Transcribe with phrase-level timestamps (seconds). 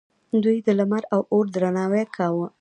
[0.43, 2.47] دوی د لمر او اور درناوی کاوه